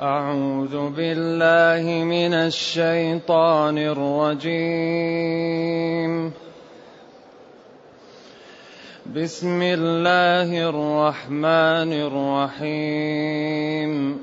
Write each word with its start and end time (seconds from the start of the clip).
أعوذ 0.00 0.90
بالله 0.90 2.04
من 2.04 2.34
الشيطان 2.34 3.78
الرجيم. 3.78 4.52
بسم 9.16 9.62
الله 9.62 10.68
الرحمن 10.68 11.92
الرحيم. 11.92 14.18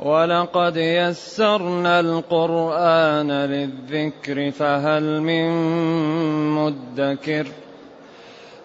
ولقد 0.00 0.76
يسرنا 0.76 2.00
القرآن 2.00 3.32
للذكر 3.32 4.50
فهل 4.50 5.20
من 5.20 5.50
مدكر؟ 6.54 7.46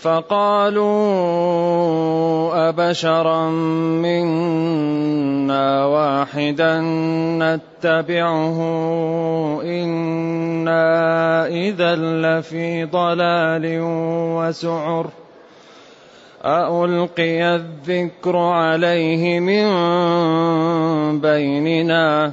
فقالوا 0.00 0.88
أبشرا 2.68 3.50
منا 4.02 5.84
واحدا 5.86 6.80
نتبعه 7.42 8.58
إنا 9.62 11.46
إذا 11.46 11.96
لفي 11.96 12.84
ضلال 12.84 13.78
وسعر 14.38 15.06
ألقي 16.44 17.54
الذكر 17.54 18.36
عليه 18.36 19.40
من 19.40 19.68
بيننا 21.20 22.32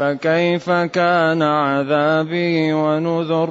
فكيف 0.00 0.70
كان 0.70 1.42
عذابي 1.42 2.72
ونذر؟ 2.72 3.50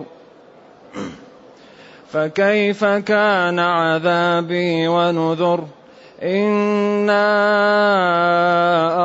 فكيف 2.11 2.85
كان 2.85 3.59
عذابي 3.59 4.87
ونذر؟ 4.87 5.63
إنا 6.23 7.21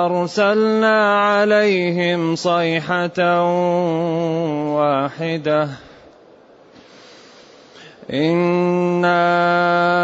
أرسلنا 0.07 1.21
عليهم 1.21 2.37
صيحة 2.37 3.21
واحدة. 4.77 5.69
إنا 8.13 10.04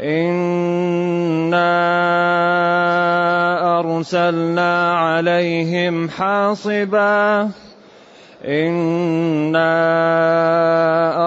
انا 0.00 1.70
ارسلنا 3.80 4.94
عليهم 4.98 6.08
حاصبا 6.10 7.50
انا 8.44 9.72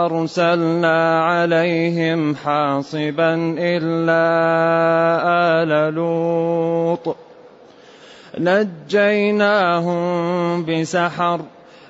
ارسلنا 0.06 1.24
عليهم 1.24 2.36
حاصبا 2.36 3.56
الا 3.58 4.26
ال 5.64 5.94
لوط 5.94 7.16
نجيناهم 8.40 10.00
بسحر 10.66 11.42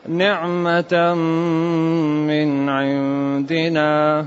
نعمه 0.07 1.13
من 2.27 2.69
عندنا 2.69 4.25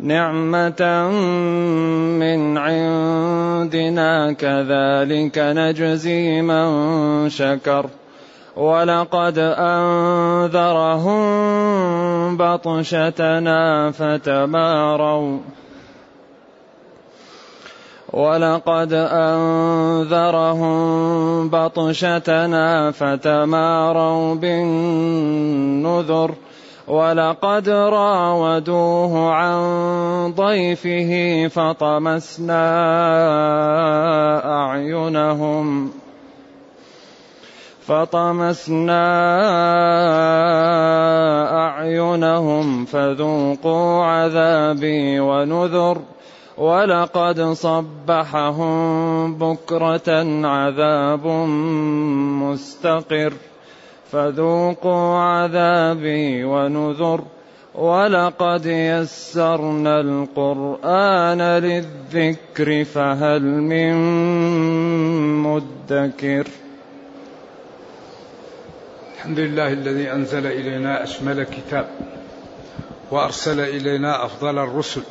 نعمة 0.00 1.08
من 2.18 2.58
عندنا 2.58 4.32
كذلك 4.32 5.38
نجزي 5.38 6.42
من 6.42 7.30
شكر. 7.30 7.86
ولقد 8.56 9.38
أنذرهم 9.58 11.16
بطشتنا 12.36 13.90
فتماروا. 13.90 15.38
ولقد 18.12 18.92
أنذرهم 18.92 20.68
بطشتنا 21.48 22.90
فتماروا 22.90 24.34
بالنذر. 24.34 26.34
ولقد 26.88 27.68
راودوه 27.68 29.32
عن 29.32 29.58
ضيفه 30.36 31.12
فطمسنا 31.48 32.64
أعينهم 34.44 35.90
فطمسنا 37.86 39.04
أعينهم 41.66 42.84
فذوقوا 42.84 44.04
عذابي 44.04 45.20
ونذر 45.20 45.98
ولقد 46.58 47.40
صبحهم 47.40 48.74
بكرة 49.34 50.10
عذاب 50.46 51.26
مستقر 52.42 53.32
فذوقوا 54.12 55.18
عذابي 55.18 56.44
ونذر 56.44 57.24
ولقد 57.74 58.66
يسرنا 58.66 60.00
القرآن 60.00 61.42
للذكر 61.42 62.84
فهل 62.84 63.42
من 63.42 63.94
مدكر. 65.42 66.46
الحمد 69.16 69.38
لله 69.38 69.72
الذي 69.72 70.12
أنزل 70.12 70.46
إلينا 70.46 71.02
أشمل 71.02 71.42
كتاب 71.44 71.86
وأرسل 73.10 73.60
إلينا 73.60 74.24
أفضل 74.24 74.58
الرسل 74.58 75.02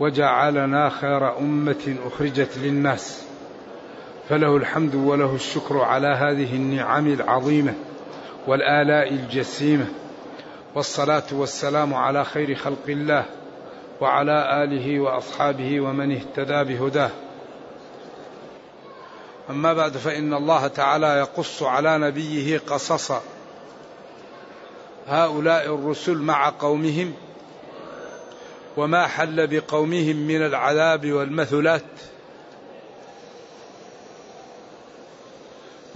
وجعلنا 0.00 0.88
خير 0.88 1.38
أمة 1.38 1.96
أخرجت 2.06 2.58
للناس 2.58 3.22
فله 4.28 4.56
الحمد 4.56 4.94
وله 4.94 5.34
الشكر 5.34 5.80
على 5.80 6.06
هذه 6.06 6.56
النعم 6.56 7.06
العظيمة 7.06 7.74
والآلاء 8.46 9.08
الجسيمة. 9.08 9.86
والصلاة 10.74 11.22
والسلام 11.32 11.94
على 11.94 12.24
خير 12.24 12.54
خلق 12.54 12.88
الله 12.88 13.24
وعلى 14.00 14.64
آله 14.64 15.00
وأصحابه 15.00 15.80
ومن 15.80 16.12
اهتدى 16.12 16.74
بهداه. 16.74 17.10
أما 19.50 19.72
بعد 19.72 19.96
فإن 19.96 20.34
الله 20.34 20.66
تعالى 20.66 21.06
يقص 21.06 21.62
على 21.62 21.98
نبيه 21.98 22.58
قصص 22.58 23.12
هؤلاء 25.08 25.74
الرسل 25.74 26.18
مع 26.18 26.48
قومهم 26.48 27.14
وما 28.76 29.06
حل 29.06 29.46
بقومهم 29.46 30.16
من 30.16 30.46
العذاب 30.46 31.12
والمثلات 31.12 31.82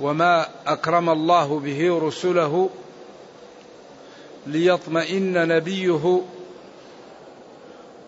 وما 0.00 0.48
أكرم 0.66 1.10
الله 1.10 1.58
به 1.60 1.98
رسله 2.02 2.70
ليطمئن 4.46 5.48
نبيه 5.48 6.22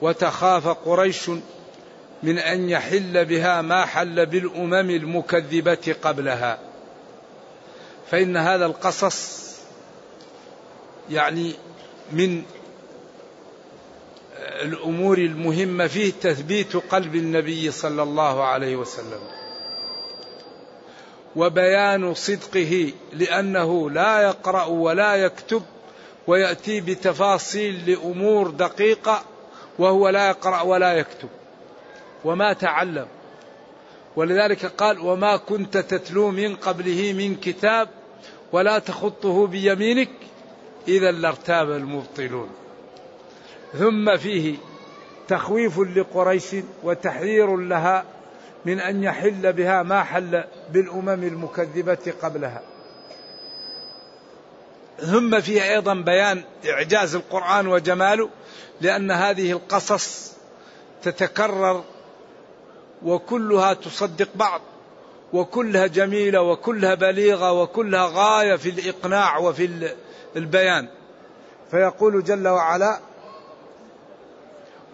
وتخاف 0.03 0.69
قريش 0.69 1.31
من 2.23 2.39
أن 2.39 2.69
يحل 2.69 3.25
بها 3.25 3.63
ما 3.63 3.87
حل 3.87 4.27
بالأمم 4.27 4.91
المكذبة 4.91 5.97
قبلها. 6.03 6.59
فإن 8.11 8.37
هذا 8.37 8.67
القصص 8.67 9.49
يعني 11.11 11.55
من 12.13 12.43
الأمور 14.63 15.19
المهمة 15.19 15.87
فيه 15.87 16.13
تثبيت 16.23 16.77
قلب 16.77 17.15
النبي 17.15 17.71
صلى 17.71 18.03
الله 18.03 18.45
عليه 18.45 18.77
وسلم. 18.77 19.38
وبيان 21.39 22.15
صدقه 22.15 22.93
لأنه 23.13 23.91
لا 23.91 24.21
يقرأ 24.21 24.65
ولا 24.65 25.15
يكتب 25.15 25.63
ويأتي 26.27 26.81
بتفاصيل 26.81 27.91
لأمور 27.91 28.51
دقيقة 28.51 29.23
وهو 29.79 30.09
لا 30.09 30.29
يقرأ 30.29 30.63
ولا 30.63 30.93
يكتب. 30.93 31.29
وما 32.25 32.53
تعلم. 32.53 33.07
ولذلك 34.17 34.67
قال 34.67 35.01
وما 35.01 35.37
كنت 35.37 35.79
تتلو 35.79 36.31
من 36.31 36.57
قبله 36.57 37.13
من 37.13 37.35
كتاب 37.35 37.89
ولا 38.53 38.79
تخطه 38.79 39.47
بيمينك 39.47 40.11
إذا 40.89 41.11
لارتاب 41.11 41.71
المبطلون. 41.71 42.51
ثم 43.79 44.17
فيه 44.17 44.57
تخويف 45.29 45.79
لقريش 45.79 46.47
وتحذير 46.83 47.57
لها 47.57 48.05
من 48.69 48.81
أن 48.81 49.03
يحل 49.03 49.53
بها 49.53 49.83
ما 49.83 50.03
حل 50.03 50.45
بالأمم 50.73 51.09
المكذبة 51.09 52.13
قبلها. 52.23 52.63
ثم 55.01 55.41
فيه 55.41 55.63
أيضا 55.63 55.95
بيان 55.95 56.43
إعجاز 56.71 57.15
القرآن 57.15 57.67
وجماله 57.67 58.29
لأن 58.81 59.11
هذه 59.11 59.53
القصص 59.53 60.33
تتكرر 61.03 61.85
وكلها 63.05 63.75
تصدق 63.75 64.29
بعض 64.35 64.61
وكلها 65.33 65.87
جميلة 65.87 66.43
وكلها 66.43 66.95
بليغة 66.95 67.53
وكلها 67.53 68.11
غاية 68.13 68.57
في 68.57 68.71
الإقناع 68.71 69.39
وفي 69.39 69.95
البيان. 70.37 70.89
فيقول 71.71 72.25
جل 72.25 72.49
وعلا 72.49 72.99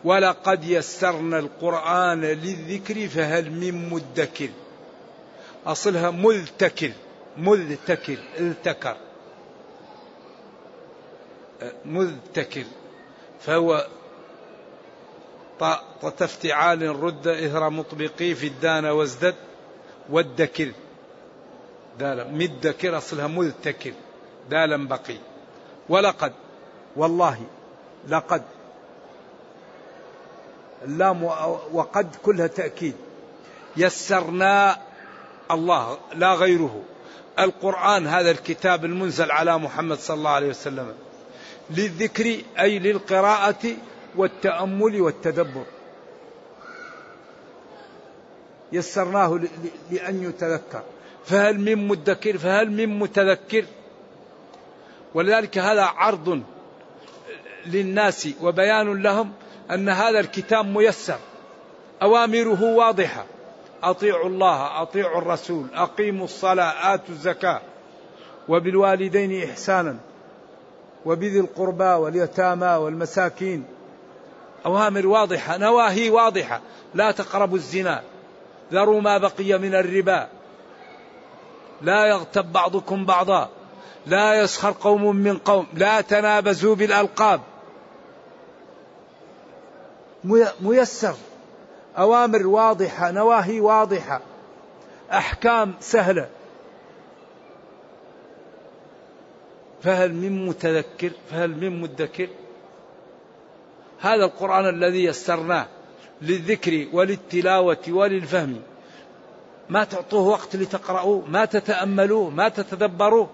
ولقد 0.04 0.64
يسرنا 0.64 1.38
القرآن 1.38 2.20
للذكر 2.20 3.08
فهل 3.08 3.50
من 3.50 3.90
مدكر؟ 3.90 4.48
أصلها 5.66 6.10
مذتكر 6.10 6.92
مذتكر 7.36 8.18
التكر. 8.38 8.96
مذتكر 11.84 12.64
فهو 13.40 13.86
طاء 15.60 15.84
رد 16.82 17.28
إثر 17.28 17.70
مطبقي 17.70 18.34
في 18.34 18.46
الدان 18.46 18.84
وازدد 18.84 19.34
والدكر. 20.10 20.72
دالا 21.98 22.24
مدكر 22.24 22.98
أصلها 22.98 23.26
مذتكر 23.26 23.92
دالا 24.50 24.88
بقي. 24.88 25.16
ولقد 25.88 26.32
والله 26.96 27.40
لقد 28.08 28.42
اللام 30.84 31.24
وقد 31.72 32.16
كلها 32.22 32.46
تأكيد. 32.46 32.94
يسرنا 33.76 34.78
الله 35.50 35.98
لا 36.14 36.34
غيره. 36.34 36.82
القرآن 37.38 38.06
هذا 38.06 38.30
الكتاب 38.30 38.84
المنزل 38.84 39.30
على 39.30 39.58
محمد 39.58 39.98
صلى 39.98 40.16
الله 40.16 40.30
عليه 40.30 40.48
وسلم. 40.48 40.94
للذكر 41.70 42.36
أي 42.60 42.78
للقراءة 42.78 43.76
والتأمل 44.16 45.00
والتدبر. 45.00 45.64
يسرناه 48.72 49.40
لأن 49.90 50.22
يتذكر. 50.22 50.82
فهل 51.26 51.60
من 51.60 51.88
مدكر؟ 51.88 52.38
فهل 52.38 52.70
من 52.70 52.98
متذكر؟ 52.98 53.64
ولذلك 55.14 55.58
هذا 55.58 55.82
عرض 55.82 56.42
للناس 57.66 58.28
وبيان 58.42 59.02
لهم 59.02 59.32
أن 59.70 59.88
هذا 59.88 60.20
الكتاب 60.20 60.66
ميسر. 60.66 61.18
أوامره 62.02 62.62
واضحة. 62.62 63.24
أطيعوا 63.82 64.28
الله 64.28 64.82
أطيعوا 64.82 65.18
الرسول 65.18 65.66
أقيموا 65.74 66.24
الصلاة 66.24 66.94
آتوا 66.94 67.14
الزكاة. 67.14 67.60
وبالوالدين 68.48 69.50
إحسانا. 69.50 69.96
وبذي 71.04 71.40
القربى 71.40 71.84
واليتامى 71.84 72.66
والمساكين. 72.66 73.64
أوامر 74.66 75.06
واضحة 75.06 75.56
نواهي 75.56 76.10
واضحة. 76.10 76.60
لا 76.94 77.10
تقربوا 77.10 77.56
الزنا. 77.56 78.02
ذروا 78.72 79.00
ما 79.00 79.18
بقي 79.18 79.58
من 79.58 79.74
الربا. 79.74 80.28
لا 81.82 82.06
يغتب 82.06 82.52
بعضكم 82.52 83.04
بعضا. 83.06 83.48
لا 84.06 84.34
يسخر 84.34 84.74
قوم 84.80 85.16
من 85.16 85.38
قوم. 85.38 85.66
لا 85.74 86.00
تنابزوا 86.00 86.74
بالألقاب. 86.74 87.40
ميسر. 90.60 91.14
أوامر 91.98 92.46
واضحة 92.46 93.10
نواهي 93.10 93.60
واضحة. 93.60 94.20
أحكام 95.12 95.74
سهلة. 95.80 96.28
فهل 99.82 100.14
من 100.14 100.46
متذكر؟ 100.46 101.10
فهل 101.30 101.50
من 101.50 101.80
مدكر؟ 101.80 102.28
هذا 104.00 104.24
القرآن 104.24 104.68
الذي 104.68 105.04
يسرناه 105.04 105.66
للذكر 106.22 106.86
وللتلاوة 106.92 107.84
وللفهم. 107.88 108.62
ما 109.68 109.84
تعطوه 109.84 110.28
وقت 110.28 110.56
لتقرأوه 110.56 111.24
ما 111.28 111.44
تتأملوه 111.44 112.30
ما 112.30 112.48
تتدبروه. 112.48 113.28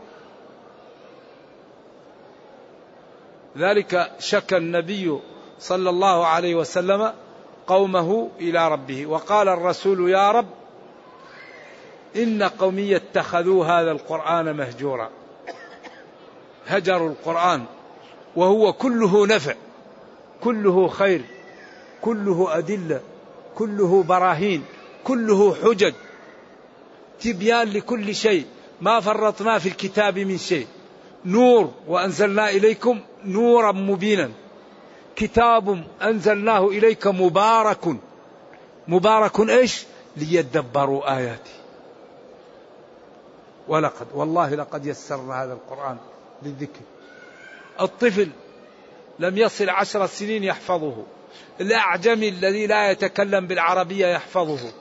ذلك 3.59 4.13
شكى 4.19 4.57
النبي 4.57 5.21
صلى 5.61 5.91
الله 5.91 6.27
عليه 6.27 6.55
وسلم 6.55 7.13
قومه 7.67 8.29
إلى 8.41 8.69
ربه. 8.69 9.07
وقال 9.07 9.49
الرسول 9.49 10.11
يا 10.11 10.31
رب 10.31 10.47
إن 12.17 12.43
قومي 12.43 12.97
اتخذوا 12.97 13.65
هذا 13.65 13.91
القرآن 13.91 14.57
مهجورا. 14.57 15.11
هجروا 16.67 17.09
القرآن 17.09 17.65
وهو 18.37 18.73
كله 18.73 19.27
نفع 19.27 19.55
كله 20.41 20.89
خير 20.89 21.25
كله 22.03 22.59
أدلة 22.59 23.01
كله 23.55 24.03
براهين 24.03 24.65
كله 25.05 25.55
حجج 25.55 25.95
تبيان 27.21 27.69
لكل 27.69 28.15
شيء. 28.15 28.45
ما 28.81 29.01
فرطنا 29.01 29.59
في 29.59 29.69
الكتاب 29.69 30.19
من 30.19 30.39
شيء. 30.39 30.67
نور 31.25 31.71
وأنزلنا 31.89 32.51
إليكم 32.51 33.01
نورا 33.25 33.73
مبينا. 33.73 34.31
كتاب 35.17 35.85
أنزلناه 36.03 36.69
إليك 36.69 37.07
مبارك. 37.07 37.97
مبارك 38.89 39.41
إيش؟ 39.41 39.85
ليدبروا 40.17 41.17
آياته 41.17 41.51
ولقد 43.69 44.07
والله 44.15 44.55
لقد 44.55 44.87
يسرنا 44.87 45.45
هذا 45.45 45.53
القرآن 45.53 45.97
للذكر. 46.43 46.81
الطفل 47.81 48.29
لم 49.19 49.39
يصل 49.39 49.69
عشر 49.69 50.07
سنين 50.07 50.45
يحفظه. 50.45 51.05
الأعجمي 51.61 52.29
الذي 52.29 52.67
لا 52.67 52.91
يتكلم 52.91 53.47
بالعربية 53.47 54.07
يحفظه. 54.07 54.73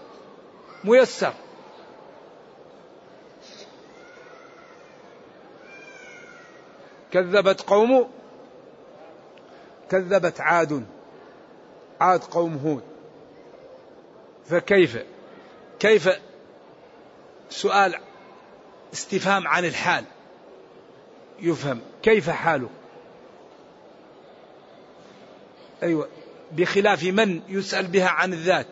ميسر. 0.84 1.34
كذبت 7.12 7.62
قوم 7.62 8.10
كذبت 9.92 10.42
عاد. 10.42 10.86
عاد 12.02 12.24
قوم 12.24 12.56
هود. 12.58 12.84
فكيف؟ 14.46 14.98
كيف 15.80 16.10
سؤال 17.50 17.96
استفهام 18.94 19.48
عن 19.48 19.66
الحال؟ 19.66 20.06
يفهم. 21.40 21.80
كيف 22.04 22.30
حاله 22.30 22.70
أيوة. 25.84 26.08
بخلاف 26.52 27.04
من 27.04 27.42
يسأل 27.50 27.88
بها 27.88 28.08
عن 28.08 28.34
الذات؟ 28.34 28.68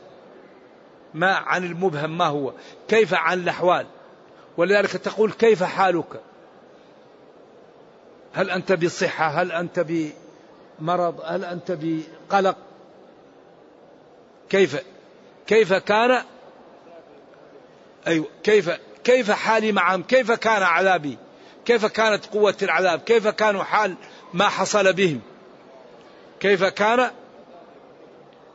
ما 1.14 1.34
عن 1.36 1.64
المبهم 1.64 2.18
ما 2.18 2.26
هو؟ 2.26 2.54
كيف 2.88 3.14
عن 3.14 3.40
الأحوال؟ 3.40 3.88
ولذلك 4.58 4.92
تقول 4.92 5.32
كيف 5.32 5.64
حالك؟ 5.64 6.22
هل 8.34 8.50
أنت 8.50 8.72
بصحة؟ 8.72 9.28
هل 9.28 9.52
أنت 9.52 9.80
بمرض 10.80 11.22
هل 11.26 11.46
أنت 11.46 11.78
بقلق؟ 11.82 12.56
كيف؟ 14.50 14.84
كيف 15.48 15.74
كان؟ 15.74 16.24
أيوة 18.08 18.28
كيف 18.44 18.70
كيف 19.04 19.32
حالي 19.32 19.72
معهم 19.72 20.04
كيف 20.04 20.32
كان 20.32 20.64
عذابي؟ 20.64 21.18
كيف 21.66 21.86
كانت 21.86 22.26
قوة 22.26 22.56
العذاب؟ 22.62 23.00
كيف 23.00 23.28
كانوا 23.28 23.64
حال 23.64 23.96
ما 24.34 24.50
حصل 24.50 24.94
بهم؟ 24.94 25.22
كيف 26.40 26.64
كان 26.64 27.12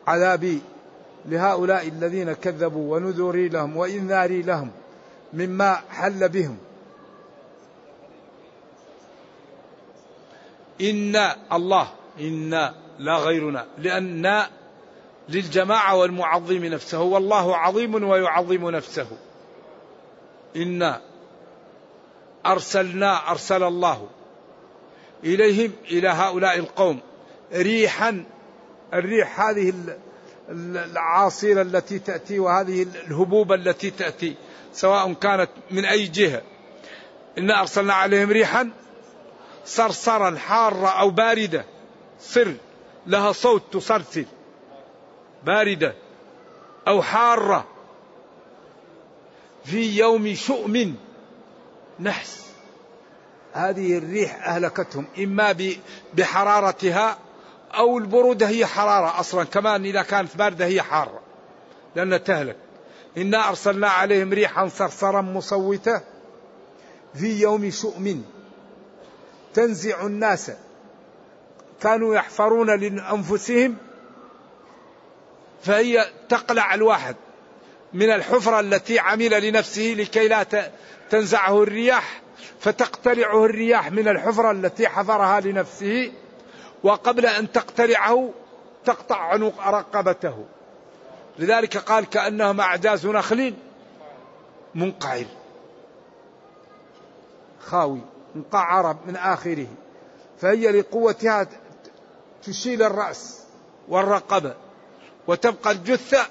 عذابي 0.07 0.61
لهؤلاء 1.27 1.89
الذين 1.89 2.33
كذبوا 2.33 2.97
ونذري 2.97 3.49
لهم 3.49 3.77
وإنذاري 3.77 4.43
لهم 4.43 4.71
مما 5.33 5.81
حل 5.91 6.29
بهم؟ 6.29 6.59
إنا 10.81 11.37
الله 11.53 11.89
إنا 12.21 12.75
لا 12.99 13.17
غيرنا 13.17 13.67
لأن 13.79 14.47
للجماعة 15.29 15.97
والمعظم 15.97 16.65
نفسه 16.65 17.03
والله 17.03 17.57
عظيم 17.57 18.05
ويعظم 18.05 18.71
نفسه. 18.71 19.07
إنا 20.57 21.01
أرسلنا 22.47 23.31
أرسل 23.31 23.63
الله 23.63 24.09
إليهم 25.25 25.73
إلى 25.91 26.09
هؤلاء 26.09 26.59
القوم 26.59 27.01
ريحا. 27.53 28.25
الريح 28.95 29.41
هذه 29.41 29.73
العاصرة 30.51 31.63
التي 31.63 31.99
تأتي 31.99 32.39
وهذه 32.39 32.87
الهبوب 33.07 33.53
التي 33.53 33.91
تأتي 33.91 34.35
سواء 34.73 35.13
كانت 35.13 35.51
من 35.71 35.85
أي 35.85 36.07
جهة. 36.07 36.43
إنا 37.39 37.61
أرسلنا 37.61 37.95
عليهم 37.95 38.31
ريحا 38.31 38.71
صرصرا 39.65 40.37
حارة 40.37 40.89
أو 40.89 41.11
باردة. 41.11 41.65
صر 42.23 42.55
لها 43.07 43.33
صوت 43.33 43.63
تصرصر. 43.73 44.25
باردة 45.45 45.95
أو 46.89 47.03
حارة. 47.03 47.67
في 49.65 49.99
يوم 49.99 50.35
شؤم 50.35 50.97
نحس. 52.01 52.43
هذه 53.53 53.99
الريح 53.99 54.49
أهلكتهم 54.49 55.07
إما 55.19 55.75
بحرارتها 56.15 57.19
أو 57.75 57.99
البرودة 57.99 58.49
هي 58.49 58.67
حرارة 58.67 59.21
أصلا 59.21 59.45
كمان 59.45 59.85
إذا 59.85 60.03
كانت 60.03 60.37
باردة 60.37 60.67
هي 60.67 60.83
حارة 60.83 61.21
لأنها 61.97 62.19
تهلك. 62.19 62.57
إنا 63.17 63.49
أرسلنا 63.49 63.89
عليهم 63.89 64.33
ريحا 64.33 64.69
صرصرا 64.69 65.21
مصوتة. 65.21 66.01
في 67.15 67.41
يوم 67.41 67.71
شؤم 67.71 68.25
تنزع 69.55 70.07
الناس 70.07 70.53
كانوا 71.83 72.15
يحفرون 72.15 72.81
لأنفسهم 72.81 73.77
فهي 75.63 76.07
تقلع 76.29 76.75
الواحد 76.75 77.17
من 77.93 78.11
الحفرة 78.11 78.61
التي 78.61 78.99
عمل 78.99 79.49
لنفسه 79.49 79.95
لكي 79.99 80.29
لا 80.29 80.47
تنزعه 81.11 81.63
الرياح 81.63 82.21
فتقتلعه 82.61 83.45
الرياح 83.45 83.93
من 83.93 84.09
الحفرة 84.09 84.51
التي 84.51 84.89
حفرها 84.89 85.41
لنفسه 85.41 86.13
وقبل 86.83 87.27
أن 87.27 87.53
تقتلعه 87.53 88.31
تقطع 88.85 89.17
عنق 89.17 89.69
رقبته. 89.69 90.45
لذلك 91.39 91.77
قال 91.77 92.11
كأنهم 92.11 92.61
أعجاز 92.61 93.07
نخل 93.07 93.55
منقعر. 94.75 95.25
خاوي. 97.61 98.01
مقعر 98.35 98.97
من 99.07 99.17
آخره. 99.17 99.67
فهي 100.41 100.73
لقوتها 100.73 101.47
تشيل 102.45 102.83
الرأس 102.83 103.43
والرقبة 103.89 104.55
وتبقى 105.27 105.71
الجثة 105.71 106.27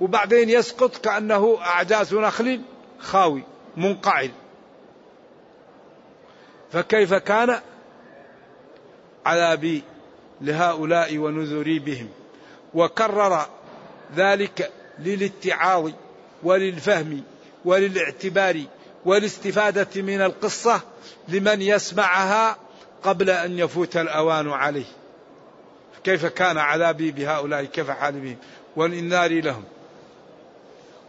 وبعدين 0.00 0.50
يسقط 0.50 0.96
كأنه 0.96 1.58
أعجاز 1.60 2.14
نخل 2.14 2.60
خاوي 3.00 3.42
منقعر 3.76 4.30
فكيف 6.72 7.14
كان 7.14 7.60
عذابي 9.26 9.82
لهؤلاء 10.40 11.18
ونذري 11.18 11.78
بهم؟ 11.78 12.08
وكرر 12.74 13.46
ذلك 14.16 14.70
للاتعاظ 14.98 15.90
وللفهم 16.42 17.22
وللاعتبار 17.64 18.62
والاستفادة 19.04 20.02
من 20.02 20.20
القصة 20.20 20.80
لمن 21.28 21.62
يسمعها 21.62 22.56
قبل 23.02 23.30
أن 23.30 23.58
يفوت 23.58 23.96
الأوان 23.96 24.50
عليه. 24.50 24.99
كيف 26.04 26.26
كان 26.26 26.58
عذابي 26.58 27.10
بهؤلاء 27.10 27.64
كيف 27.64 27.90
حال 27.90 28.20
بهم؟ 28.20 28.36
والإنذار 28.76 29.40
لهم. 29.40 29.64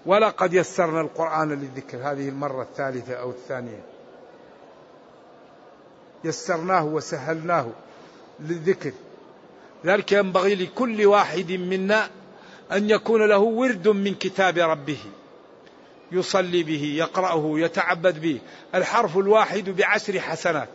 ولقد 0.06 0.54
يسرنا 0.54 1.02
القرآن 1.02 1.50
للذكر. 1.50 1.98
هذه 1.98 2.30
المرة 2.30 2.62
الثالثة 2.62 3.14
أو 3.14 3.30
الثانية. 3.30 3.84
يسرناه 6.24 6.86
وسهلناه 6.86 7.68
للذكر. 8.40 8.92
ذلك 9.86 10.12
ينبغي 10.12 10.56
لكل 10.56 11.06
واحد 11.06 11.52
منا 11.52 12.10
أن 12.72 12.90
يكون 12.90 13.30
له 13.30 13.40
ورد 13.40 13.88
من 13.88 14.16
كتاب 14.16 14.58
ربه. 14.58 15.00
يصلي 16.12 16.64
به 16.64 16.84
يقرأه 16.98 17.52
يتعبد 17.60 18.22
به. 18.22 18.40
الحرف 18.76 19.18
الواحد 19.18 19.70
بعشر 19.70 20.20
حسنات. 20.20 20.70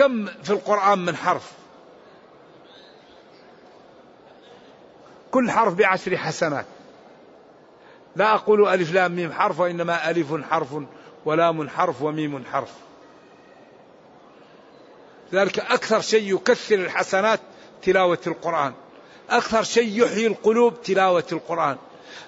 كم 0.00 0.26
في 0.26 0.50
القرآن 0.50 0.98
من 0.98 1.16
حرف؟ 1.16 1.52
كل 5.30 5.50
حرف 5.50 5.74
بعشر 5.74 6.16
حسنات. 6.16 6.66
لا 8.16 8.34
أقول 8.34 8.68
ألف 8.68 8.92
لام 8.92 9.16
ميم 9.16 9.32
حرف 9.32 9.60
وإنما 9.60 10.10
ألف 10.10 10.34
حرف 10.50 10.68
ولام 11.24 11.68
حرف 11.68 12.02
وميم 12.02 12.44
حرف. 12.44 12.72
ذلك 15.32 15.58
أكثر 15.58 16.00
شيء 16.00 16.34
يكثر 16.34 16.74
الحسنات 16.74 17.40
تلاوة 17.82 18.18
القرآن. 18.26 18.72
أكثر 19.30 19.62
شيء 19.62 20.04
يحيي 20.04 20.26
القلوب 20.26 20.82
تلاوة 20.82 21.26
القرآن. 21.32 21.76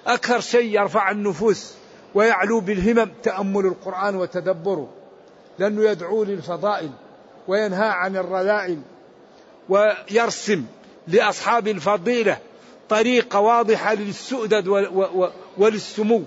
أكثر 0.07 0.39
شيء 0.39 0.81
يرفع 0.81 1.11
النفوس 1.11 1.73
ويعلو 2.15 2.59
بالهمم 2.59 3.11
تأمل 3.23 3.65
القرآن 3.65 4.15
وتدبره. 4.15 4.93
لأنه 5.59 5.83
يدعو 5.83 6.23
للفضائل. 6.23 6.91
وينهى 7.47 7.87
عن 7.87 8.17
الرذائل 8.17 8.81
ويرسم 9.69 10.65
لأصحاب 11.07 11.67
الفضيلة 11.67 12.37
طريقة 12.89 13.39
واضحة 13.39 13.93
للسؤدد 13.93 14.67
وللسمو 15.57 16.23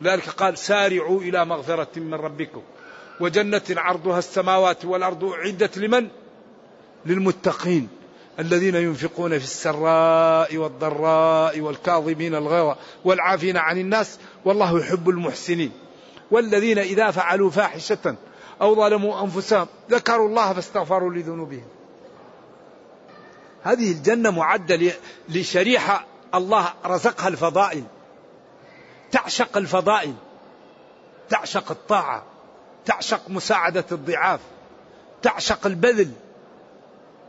لذلك 0.00 0.28
قال 0.28 0.58
سارعوا 0.58 1.20
إلى 1.20 1.44
مغفرة 1.44 1.88
من 1.96 2.14
ربكم 2.14 2.62
وجنة 3.20 3.62
عرضها 3.70 4.18
السماوات 4.18 4.84
والأرض 4.84 5.24
أعدت 5.24 5.78
لمن؟ 5.78 6.08
للمتقين 7.06 7.88
الذين 8.38 8.74
ينفقون 8.74 9.38
في 9.38 9.44
السراء 9.44 10.56
والضراء 10.56 11.60
والكاظمين 11.60 12.34
الغيظ 12.34 12.76
والعافين 13.04 13.56
عن 13.56 13.78
الناس 13.78 14.18
والله 14.44 14.80
يحب 14.80 15.08
المحسنين 15.08 15.72
والذين 16.30 16.78
إذا 16.78 17.10
فعلوا 17.10 17.50
فاحشة 17.50 18.16
أو 18.62 18.74
ظلموا 18.74 19.22
أنفسهم. 19.22 19.66
ذكروا 19.90 20.28
الله 20.28 20.52
فاستغفروا 20.52 21.10
لذنوبهم. 21.10 21.66
هذه 23.62 23.92
الجنة 23.92 24.30
معدة 24.30 24.92
لشريحة 25.28 26.06
الله 26.34 26.72
رزقها 26.86 27.28
الفضائل. 27.28 27.84
تعشق 29.12 29.56
الفضائل. 29.56 30.14
تعشق 31.28 31.70
الطاعة. 31.70 32.22
تعشق 32.84 33.20
مساعدة 33.28 33.84
الضعاف. 33.92 34.40
تعشق 35.22 35.66
البذل 35.66 36.12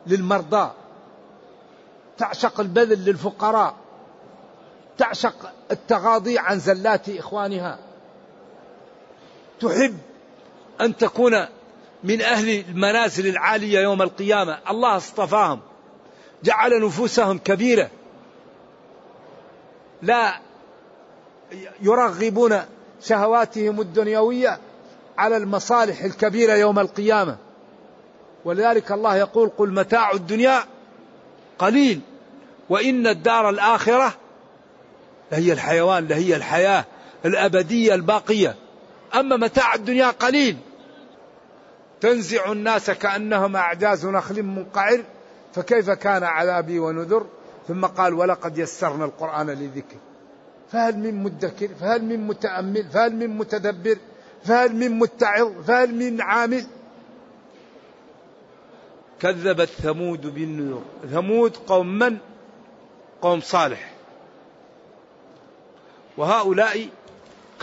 للمرضى. 0.08 0.72
تعشق 2.18 2.60
البذل 2.60 3.06
للفقراء. 3.06 3.76
تعشق 4.98 5.52
التغاضي 5.72 6.40
عن 6.40 6.60
زلات 6.60 7.10
إخوانها. 7.10 7.80
تحب 9.60 9.98
أن 10.82 10.98
تكون 10.98 11.46
من 12.04 12.22
أهل 12.22 12.64
المنازل 12.70 13.28
العالية 13.28 13.80
يوم 13.80 14.02
القيامة. 14.02 14.58
الله 14.70 14.98
اصطفاهم 14.98 15.60
جعل 16.44 16.86
نفوسهم 16.86 17.38
كبيرة. 17.38 17.90
لا 20.02 20.40
يرغبون 21.82 22.62
شهواتهم 23.04 23.82
الدنيوية 23.82 24.60
على 25.18 25.38
المصالح 25.38 26.04
الكبيرة 26.04 26.54
يوم 26.54 26.80
القيامة. 26.80 27.38
ولذلك 28.46 28.92
الله 28.92 29.16
يقول 29.16 29.52
قل 29.58 29.74
متاع 29.74 30.12
الدنيا 30.12 30.64
قليل 31.60 32.02
وإن 32.70 33.08
الدار 33.08 33.50
الآخرة 33.50 34.14
لهي 35.32 35.54
الحيوان 35.54 36.08
لهي 36.08 36.36
الحياة 36.36 36.86
الأبدية 37.26 37.94
الباقية. 37.96 38.56
أما 39.16 39.38
متاع 39.38 39.74
الدنيا 39.74 40.10
قليل. 40.10 40.58
تنزع 42.02 42.52
الناس 42.52 42.92
كأنهم 42.92 43.56
أعجاز 43.56 44.06
نخل 44.06 44.44
منقعر 44.44 45.04
فكيف 45.54 45.90
كان 45.90 46.24
عذابي 46.24 46.80
ونذر؟ 46.80 47.26
ثم 47.68 47.86
قال 47.86 48.14
ولقد 48.14 48.58
يسرنا 48.58 49.06
القرآن 49.06 49.50
للذكر 49.50 49.98
فهل 50.72 50.98
من 50.98 51.24
مدكر؟ 51.24 51.68
فهل 51.68 52.06
من 52.06 52.28
متأمل؟ 52.28 52.90
فهل 52.90 53.16
من 53.16 53.38
متدبر؟ 53.38 53.98
فهل 54.44 54.76
من 54.76 55.00
متعظ؟ 55.00 55.52
فهل 55.68 55.96
من 55.96 56.22
عامل؟ 56.22 56.66
كذبت 59.20 59.70
ثمود 59.70 60.34
بالنذر. 60.34 60.82
ثمود 61.12 61.58
قوم 61.58 62.00
من؟ 62.00 62.18
قوم 63.22 63.42
صالح. 63.42 63.94
وهؤلاء 66.18 66.88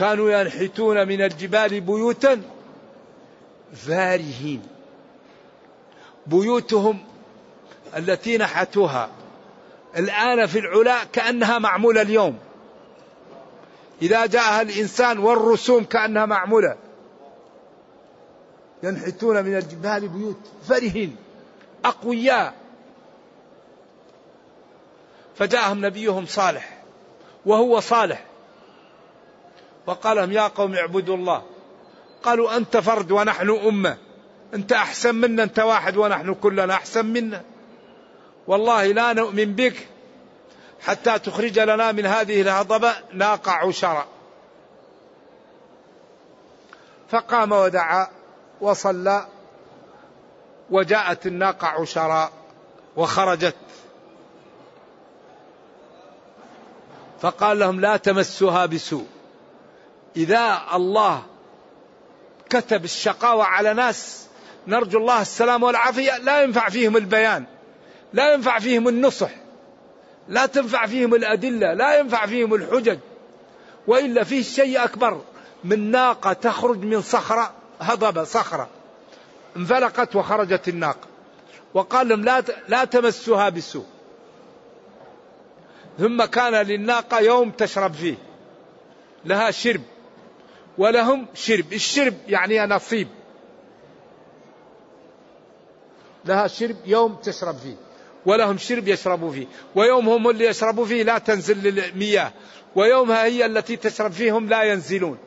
كانوا 0.01 0.41
ينحتون 0.41 1.09
من 1.09 1.23
الجبال 1.23 1.81
بيوتا 1.81 2.43
فارهين. 3.75 4.63
بيوتهم 6.27 6.99
التي 7.97 8.39
نحتوها. 8.39 9.11
الآن 9.97 10.47
في 10.47 10.59
العلا 10.59 11.05
كأنها 11.05 11.59
معمولة 11.59 12.03
اليوم. 12.03 12.39
إذا 14.03 14.27
جاءها 14.27 14.63
الإنسان 14.63 15.19
والرسوم 15.19 15.85
كأنها 15.85 16.27
معمولة. 16.27 16.77
ينحتون 18.83 19.45
من 19.45 19.57
الجبال 19.57 20.09
بيوت. 20.09 20.41
فرهين 20.69 21.17
أقوياء. 21.85 22.55
فجاءهم 25.37 25.87
نبيهم 25.87 26.27
صالح. 26.27 26.83
وهو 27.47 27.81
صالح. 27.81 28.30
وقال 29.91 30.17
لهم 30.17 30.33
يا 30.33 30.49
قوم 30.49 30.75
اعبدوا 30.75 31.17
الله. 31.17 31.43
قالوا 32.23 32.57
أنت 32.57 32.77
فرد 32.77 33.11
ونحن 33.11 33.51
أمة. 33.51 33.97
أنت 34.55 34.73
أحسن 34.73 35.15
منا. 35.15 35.43
أنت 35.43 35.59
واحد 35.59 35.97
ونحن 35.97 36.35
كلنا 36.35 36.75
أحسن 36.75 37.07
منا. 37.07 37.43
والله 38.47 38.87
لا 38.87 39.13
نؤمن 39.13 39.55
بك 39.55 39.89
حتى 40.81 41.19
تخرج 41.19 41.59
لنا 41.59 41.93
من 41.93 42.07
هذه 42.07 42.41
الهضبة 42.41 42.93
ناقة 43.13 43.53
عشرة 43.53 44.07
فقام 47.09 47.53
ودعا 47.53 48.09
وصلى 48.61 49.27
وجاءت 50.71 51.27
الناقة 51.27 51.67
عشراء 51.67 52.33
وخرجت. 52.97 53.57
فقال 57.21 57.59
لهم 57.59 57.81
لا 57.81 57.97
تمسوها 57.97 58.67
بسوء. 58.67 59.07
إذا 60.17 60.63
الله 60.75 61.23
كتب 62.51 62.85
الشقاوة 62.85 63.45
على 63.45 63.75
ناس 63.75 64.27
نرجو 64.67 64.99
الله 64.99 65.23
السلام 65.23 65.63
والعافية 65.63 66.19
لا 66.19 66.43
ينفع 66.43 66.69
فيهم 66.69 66.97
البيان 66.97 67.45
لا 68.13 68.35
ينفع 68.35 68.59
فيهم 68.59 68.89
النصح 68.89 69.31
لا 70.29 70.47
تنفع 70.47 70.87
فيهم 70.87 71.15
الأدلة 71.15 71.75
لا 71.75 71.99
ينفع 71.99 72.27
فيهم 72.27 72.55
الحجج 72.55 72.99
وإلا 73.87 74.25
فيه 74.25 74.43
شيء 74.43 74.85
أكبر 74.85 75.21
من 75.65 75.91
ناقة 75.91 76.33
تخرج 76.33 76.79
من 76.79 77.03
صخرة 77.03 77.53
هضبة 77.81 78.25
صخرة 78.25 78.69
انفلقت 79.57 80.17
وخرجت 80.17 80.69
الناقة 80.69 81.09
وقال 81.75 82.09
لهم 82.09 82.25
لا 82.25 82.43
لا 82.69 82.85
تمسوها 82.85 83.49
بالسوء 83.49 83.87
ثم 85.99 86.25
كان 86.25 86.55
للناقة 86.55 87.21
يوم 87.21 87.51
تشرب 87.51 87.93
فيه 87.93 88.17
لها 89.25 89.51
شرب. 89.51 89.81
ولهم 90.79 91.27
شرب. 91.35 91.73
الشرب 91.73 92.15
يعني 92.29 92.61
نصيب. 92.61 93.09
لها 96.25 96.47
شرب 96.47 96.77
يوم 96.87 97.15
تشرب 97.15 97.57
فيه. 97.57 97.77
ولهم 98.27 98.59
شرب 98.59 98.89
يشربوا 98.89 99.33
فيه. 99.33 99.47
ويوم 99.75 100.09
هم 100.09 100.31
اللي 100.31 100.47
يشربوا 100.47 100.85
فيه 100.85 101.03
لا 101.03 101.19
تنزل 101.19 101.79
المياه 101.79 102.33
ويومها 102.77 103.25
هي 103.25 103.47
التي 103.47 103.77
تشرب 103.77 104.13
فيهم 104.13 104.49
لا 104.49 104.63
ينزلون. 104.63 105.19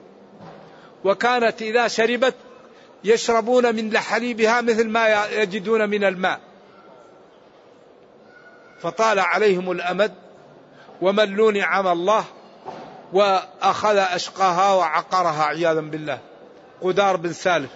وكانت 1.04 1.62
إذا 1.62 1.88
شربت 1.88 2.36
يشربون 3.04 3.76
من 3.76 3.90
لحليبها 3.90 4.62
مثل 4.62 4.90
ما 4.90 5.26
يجدون 5.26 5.90
من 5.90 6.04
الماء. 6.04 6.40
فطال 8.80 9.20
عليهم 9.20 9.72
الأمد 9.72 10.14
وملوا 11.02 11.52
نعم 11.52 11.88
الله 11.88 12.26
وأخذ 13.14 13.98
أشقاها 13.98 14.74
وعقرها 14.74 15.44
عياذا 15.44 15.82
بالله. 15.82 16.20
قدار 16.82 17.16
بن 17.16 17.34
سالف 17.34 17.72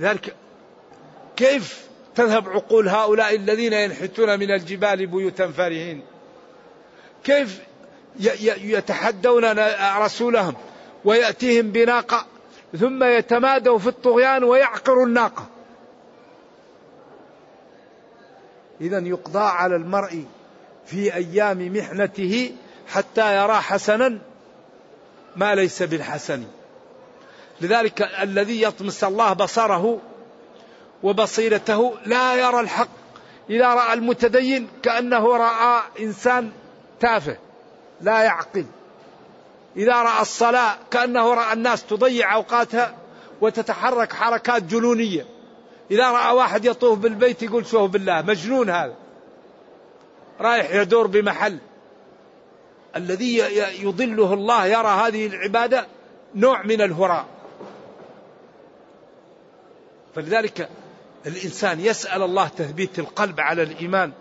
ذلك 0.00 0.36
كيف 1.36 1.86
تذهب 2.14 2.48
عقول 2.48 2.88
هؤلاء 2.88 3.36
الذين 3.36 3.72
ينحتون 3.72 4.38
من 4.38 4.50
الجبال 4.50 5.06
بيوتا 5.06 5.48
فارهين؟ 5.48 6.02
كيف 7.24 7.60
يتحدون 8.60 9.44
رسولهم 9.98 10.54
ويأتيهم 11.04 11.72
بناقة 11.72 12.26
ثم 12.80 13.04
يتمادوا 13.04 13.78
في 13.78 13.86
الطغيان 13.86 14.44
ويعقروا 14.44 15.06
الناقة؟ 15.06 15.46
إذا 18.80 18.98
يقضى 18.98 19.38
على 19.38 19.76
المرء 19.76 20.24
في 20.86 21.14
أيام 21.14 21.76
محنته 21.76 22.52
حتى 22.88 23.36
يرى 23.36 23.54
حسنا 23.54 24.18
ما 25.36 25.54
ليس 25.54 25.82
بالحسن. 25.82 26.44
لذلك 27.60 28.02
الذي 28.02 28.62
يطمس 28.62 29.04
الله 29.04 29.32
بصره 29.32 29.98
وبصيرته 31.02 31.94
لا 32.06 32.34
يرى 32.34 32.60
الحق. 32.60 32.88
إذا 33.50 33.74
رأى 33.74 33.92
المتدين 33.92 34.68
كأنه 34.82 35.36
رأى 35.36 35.82
إنسان 36.00 36.50
تافه 37.00 37.36
لا 38.00 38.22
يعقل. 38.22 38.66
إذا 39.76 40.02
رأى 40.02 40.22
الصلاة 40.22 40.76
كأنه 40.90 41.34
رأى 41.34 41.52
الناس 41.52 41.84
تضيع 41.84 42.34
أوقاتها 42.34 42.94
وتتحرك 43.40 44.12
حركات 44.12 44.62
جنونية. 44.62 45.26
إذا 45.90 46.10
رأى 46.10 46.34
واحد 46.34 46.64
يطوف 46.64 46.98
بالبيت 46.98 47.42
يقول 47.42 47.66
شوف 47.66 47.90
بالله 47.90 48.22
مجنون 48.22 48.70
هذا. 48.70 48.94
رايح 50.40 50.74
يدور 50.74 51.06
بمحل. 51.06 51.58
الذي 52.96 53.36
يضله 53.82 54.34
الله 54.34 54.66
يرى 54.66 54.88
هذه 54.88 55.26
العبادة 55.26 55.86
نوع 56.34 56.62
من 56.62 56.80
الهراء. 56.82 57.26
فلذلك 60.14 60.68
الإنسان 61.26 61.80
يسأل 61.80 62.22
الله 62.22 62.48
تثبيت 62.48 62.98
القلب 62.98 63.40
على 63.40 63.62
الإيمان 63.62 64.12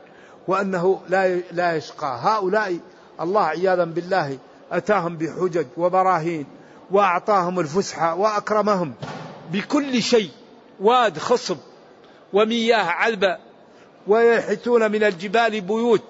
وأنه 0.48 1.02
لا 1.10 1.36
لا 1.36 1.76
يشقى. 1.76 2.20
هؤلاء 2.22 2.80
الله 3.22 3.44
عياذا 3.44 3.86
بالله 3.86 4.38
أتاهم 4.72 5.18
بحجج 5.18 5.66
وبراهين 5.78 6.46
وأعطاهم 6.92 7.60
الفسحة 7.60 8.16
وأكرمهم 8.16 8.94
بكل 9.52 10.02
شيء 10.02 10.30
واد 10.80 11.18
خصب 11.18 11.58
ومياه 12.34 12.84
عذبة 12.84 13.38
ويحتون 14.08 14.92
من 14.92 15.04
الجبال 15.04 15.62
بيوت 15.62 16.04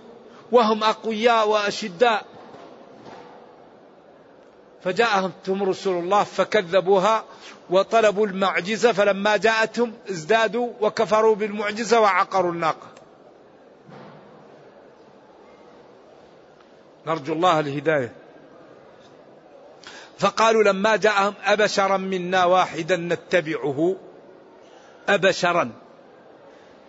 وهم 0.52 0.84
أقوياء 0.84 1.50
وأشداء. 1.50 2.26
فجاءهم 4.84 5.64
رسول 5.64 6.04
الله 6.04 6.24
فكذبوها 6.24 7.24
وطلبوا 7.70 8.28
المعجزة 8.28 8.92
فلما 8.92 9.38
جاءتهم 9.38 9.94
ازدادوا 10.10 10.70
وكفروا 10.82 11.36
بالمعجزة 11.36 12.00
وعقروا 12.00 12.52
الناقة. 12.52 12.88
نرجو 17.08 17.34
الله 17.34 17.60
الهداية. 17.60 18.14
فقالوا 20.20 20.64
لما 20.64 20.96
جاءهم 20.96 21.34
أبشرا 21.44 21.98
منا 21.98 22.46
واحدا 22.46 22.96
نتبعه. 22.98 23.96
أبشرا. 25.10 25.72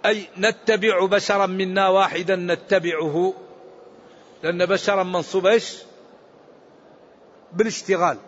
أي 0.07 0.27
نتبع 0.38 1.07
بشرا 1.07 1.47
منا 1.47 1.88
واحدا 1.88 2.37
نتبعه. 2.37 3.35
لأن 4.43 4.67
بشرا 4.67 5.03
منصوب 5.03 5.47
إيش؟ 5.47 5.77
بالاشتغال. 7.53 8.19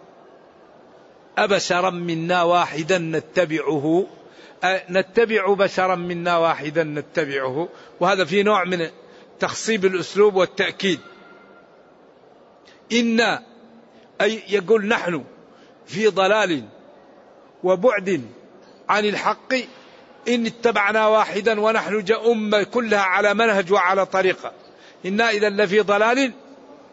أبشرا 1.39 1.91
منا 1.91 2.43
واحدا 2.43 2.99
نتبعه. 2.99 4.07
نتبع 4.91 5.55
بشرا 5.55 5.95
منا 5.95 6.37
واحدا 6.37 6.85
نتبعه. 6.85 7.69
وهذا 8.01 8.25
في 8.25 8.43
نوع 8.43 8.65
من 8.65 8.91
تخصيب 9.41 9.85
الأسلوب 9.85 10.35
والتأكيد. 10.35 11.01
إنا 12.93 13.43
أي 14.21 14.43
يقول 14.49 14.87
نحن 14.87 15.25
في 15.87 16.07
ضلال 16.07 16.65
وبعد 17.65 18.23
عن 18.89 19.05
الحق 19.05 19.55
إن 20.29 20.47
اتبعنا 20.47 21.07
واحدا 21.07 21.61
ونحن 21.61 22.05
أمة 22.27 22.63
كلها 22.63 23.01
على 23.01 23.35
منهج 23.35 23.73
وعلى 23.73 24.07
طريقة. 24.07 24.53
إنا 25.07 25.31
إذا 25.31 25.49
لفي 25.49 25.81
ضلال 25.81 26.33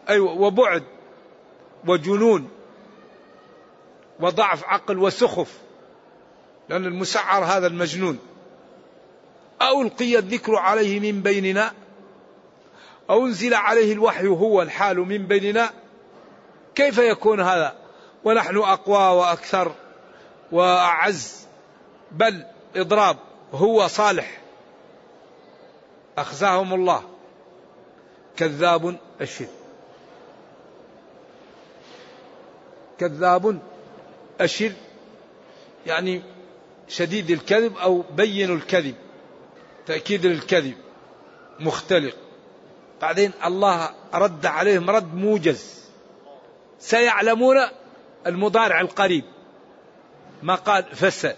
أيوة 0.08 0.32
وبعد 0.32 0.82
وجنون 1.86 2.50
وضعف 4.20 4.64
عقل 4.64 4.98
وسخف 4.98 5.58
لأن 6.68 6.84
المسعر 6.86 7.44
هذا 7.44 7.66
المجنون. 7.66 8.18
أو 9.62 9.82
ألقي 9.82 10.18
الذكر 10.18 10.56
عليه 10.56 11.12
من 11.12 11.22
بيننا 11.22 11.72
أو 13.10 13.26
أنزل 13.26 13.54
عليه 13.54 13.92
الوحي 13.92 14.26
هو 14.26 14.62
الحال 14.62 14.98
من 14.98 15.26
بيننا. 15.26 15.70
كيف 16.74 16.98
يكون 16.98 17.40
هذا؟ 17.40 17.74
ونحن 18.24 18.56
أقوى 18.56 19.18
وأكثر 19.18 19.72
وأعز 20.52 21.46
بل 22.12 22.44
إضراب 22.76 23.16
هو 23.52 23.86
صالح. 23.88 24.40
أخزاهم 26.18 26.74
الله. 26.74 27.02
كذاب 28.36 28.98
أشر 29.20 29.46
كذاب 32.98 33.58
أشر 34.40 34.72
يعني 35.86 36.22
شديد 36.88 37.30
الكذب 37.30 37.76
أو 37.76 38.04
بين 38.16 38.54
الكذب 38.54 38.94
تأكيد 39.86 40.26
للكذب 40.26 40.74
مختلق. 41.60 42.14
بعدين 43.00 43.32
الله 43.44 43.90
رد 44.14 44.46
عليهم 44.46 44.90
رد 44.90 45.14
موجز. 45.14 45.82
سيعلمون 46.78 47.56
المضارع 48.26 48.80
القريب. 48.80 49.24
ما 50.42 50.54
قال 50.54 50.84
فس 50.84 51.34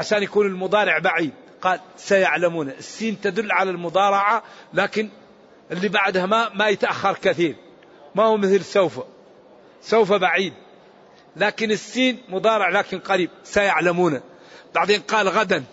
عشان 0.00 0.22
يكون 0.22 0.46
المضارع 0.46 0.98
بعيد. 0.98 1.32
قال 1.62 1.80
سيعلمون. 1.96 2.68
السين 2.68 3.20
تدل 3.20 3.52
على 3.52 3.70
المضارعة 3.70 4.42
لكن 4.74 5.10
اللي 5.70 5.88
بعدها 5.88 6.26
ما 6.26 6.48
ما 6.54 6.68
يتأخر 6.68 7.14
كثير. 7.22 7.56
ما 8.14 8.24
هو 8.24 8.36
مثل 8.36 8.64
سوف. 8.64 9.00
سوف 9.82 10.12
بعيد. 10.12 10.52
لكن 11.36 11.70
السين 11.70 12.22
مضارع 12.28 12.68
لكن 12.68 12.98
قريب. 12.98 13.30
سيعلمون. 13.44 14.20
بعدين 14.74 15.00
قال 15.00 15.28
غدا. 15.28 15.64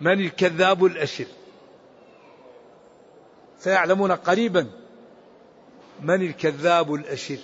من 0.00 0.20
الكذاب 0.20 0.84
الأشر؟ 0.84 1.26
سيعلمون 3.58 4.12
قريبا. 4.12 4.70
من 6.02 6.22
الكذاب 6.22 6.94
الأشر؟ 6.94 7.38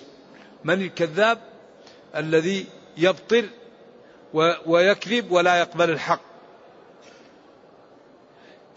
من 0.65 0.83
الكذاب 0.83 1.39
الذي 2.17 2.67
يبطل 2.97 3.51
ويكذب 4.67 5.33
ولا 5.33 5.61
يقبل 5.61 5.91
الحق. 5.91 6.21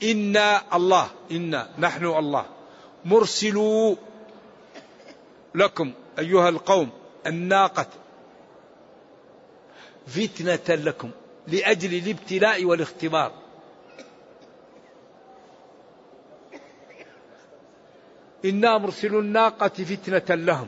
إنا 0.03 0.75
الله 0.75 1.09
إنا 1.31 1.69
نحن 1.79 2.05
الله. 2.05 2.45
مرسلوا 3.05 3.95
لكم 5.55 5.93
أيها 6.19 6.49
القوم 6.49 6.89
الناقة. 7.27 7.87
فتنة 10.07 10.75
لكم 10.75 11.11
لأجل 11.47 11.93
الابتلاء 11.97 12.65
والاختبار. 12.65 13.31
إنا 18.45 18.77
مرسل 18.77 19.15
الناقة 19.15 19.67
فتنة 19.67 20.35
لهم. 20.35 20.67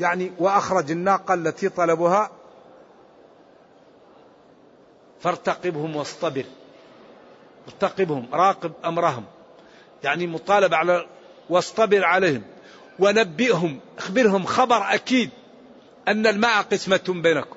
يعني 0.00 0.32
وأخرج 0.38 0.90
الناقة 0.90 1.34
التي 1.34 1.68
طلبها. 1.68 2.30
فارتقبهم 5.20 5.96
واصطبر. 5.96 6.44
ارتقبهم 7.68 8.28
راقب 8.32 8.72
أمرهم. 8.84 9.24
يعني 10.04 10.26
مطالب 10.26 10.74
على 10.74 11.06
واصطبر 11.50 12.04
عليهم. 12.04 12.42
ونبئهم 12.98 13.80
اخبرهم 13.98 14.44
خبر 14.44 14.94
أكيد 14.94 15.30
أن 16.08 16.26
الماء 16.26 16.62
قسمة 16.62 17.04
بينكم. 17.08 17.56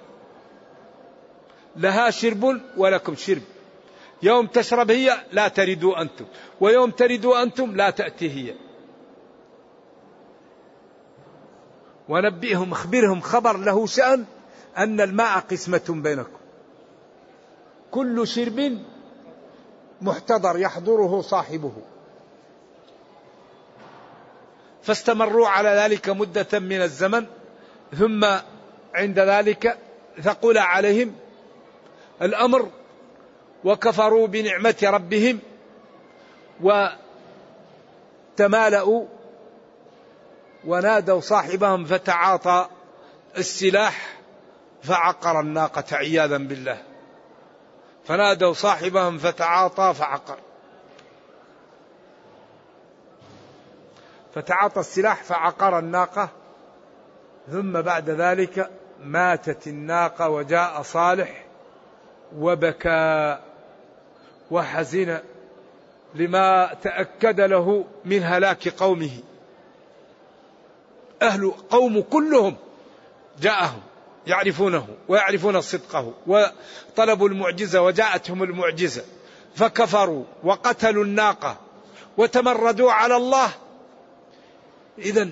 لها 1.75 2.09
شرب 2.09 2.61
ولكم 2.77 3.15
شرب. 3.15 3.41
يوم 4.23 4.47
تشرب 4.47 4.91
هي 4.91 5.17
لا 5.31 5.47
تردوا 5.47 6.01
أنتم. 6.01 6.25
ويوم 6.61 6.91
تردوا 6.91 7.43
أنتم 7.43 7.75
لا 7.75 7.89
تأتي 7.89 8.31
هي. 8.31 8.64
ونبئهم 12.09 12.71
اخبرهم 12.71 13.21
خبر 13.21 13.57
له 13.57 13.85
شأن 13.85 14.25
أن 14.77 15.01
الماء 15.01 15.39
قسمة 15.39 15.83
بينكم. 15.89 16.39
كل 17.91 18.27
شرب 18.27 18.77
محتضر 20.01 20.57
يحضره 20.57 21.21
صاحبه. 21.21 21.73
فاستمروا 24.83 25.47
على 25.47 25.69
ذلك 25.69 26.09
مدة 26.09 26.59
من 26.59 26.81
الزمن 26.81 27.25
ثم 27.97 28.25
عند 28.95 29.19
ذلك 29.19 29.77
ثقل 30.21 30.57
عليهم 30.57 31.15
الأمر 32.21 32.69
وكفروا 33.63 34.27
بنعمة 34.27 34.75
ربهم 34.83 35.39
وتمالأوا 38.37 39.05
ونادوا 40.65 41.19
صاحبهم 41.19 41.85
فتعاطى 41.85 42.67
السلاح 43.37 44.17
فعقر 44.83 45.39
الناقة 45.39 45.83
عياذا 45.97 46.37
بالله. 46.37 46.81
فنادوا 48.05 48.53
صاحبهم 48.53 49.17
فتعاطى 49.17 49.93
فعقر. 49.93 50.37
فتعاطى 54.35 54.79
السلاح 54.79 55.23
فعقر 55.23 55.79
الناقة 55.79 56.29
ثم 57.51 57.81
بعد 57.81 58.09
ذلك 58.09 58.69
ماتت 59.03 59.67
الناقة 59.67 60.29
وجاء 60.29 60.81
صالح 60.81 61.45
وبكى 62.37 63.39
وحزن 64.51 65.19
لما 66.15 66.73
تأكد 66.73 67.41
له 67.41 67.85
من 68.05 68.23
هلاك 68.23 68.67
قومه. 68.69 69.19
أهل 71.21 71.51
قوم 71.69 72.01
كلهم 72.01 72.55
جاءهم 73.41 73.81
يعرفونه 74.27 74.87
ويعرفون 75.07 75.61
صدقه 75.61 76.13
وطلبوا 76.27 77.29
المعجزة 77.29 77.81
وجاءتهم 77.81 78.43
المعجزة. 78.43 79.03
فكفروا 79.55 80.23
وقتلوا 80.43 81.03
الناقة 81.03 81.57
وتمردوا 82.17 82.91
على 82.91 83.15
الله. 83.15 83.49
إذا 84.99 85.29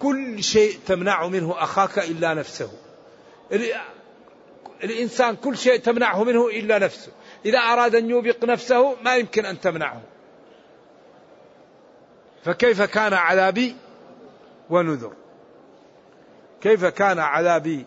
كل 0.00 0.44
شيء 0.44 0.78
تمنع 0.86 1.26
منه 1.26 1.62
أخاك 1.62 1.98
إلا 1.98 2.34
نفسه. 2.34 2.70
الإنسان 4.84 5.36
كل 5.36 5.58
شيء 5.58 5.76
تمنعه 5.76 6.24
منه 6.24 6.48
إلا 6.48 6.78
نفسه. 6.78 7.12
إذا 7.44 7.58
أراد 7.58 7.94
أن 7.94 8.10
يوبق 8.10 8.44
نفسه 8.44 8.96
ما 9.02 9.16
يمكن 9.16 9.46
أن 9.46 9.60
تمنعه. 9.60 10.02
فكيف 12.44 12.82
كان 12.82 13.12
عذابي؟ 13.12 13.76
ونذر. 14.70 15.12
كيف 16.60 16.84
كان 16.84 17.18
عذابي 17.18 17.84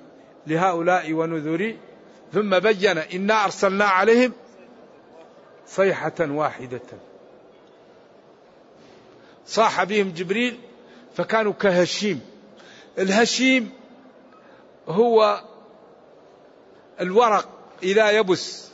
لهؤلاء 0.48 1.14
ونذري؟ 1.14 1.80
ثم 2.34 2.60
بين 2.60 2.98
إنا 2.98 3.46
أرسلنا 3.46 3.86
عليهم 3.86 4.34
صيحة 5.68 6.14
واحدة. 6.20 6.82
صاح 9.46 9.84
بهم 9.84 10.10
جبريل 10.12 10.60
فكانوا 11.16 11.54
كهشيم. 11.54 12.22
الهشيم 12.98 13.72
هو 14.88 15.42
الورق 17.02 17.50
إذا 17.84 18.12
يبس 18.12 18.70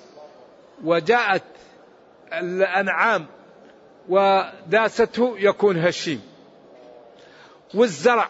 وجاءت 0.83 1.43
الأنعام 2.33 3.25
وداسته 4.09 5.35
يكون 5.37 5.77
هشيم. 5.77 6.34
والزرع 7.73 8.29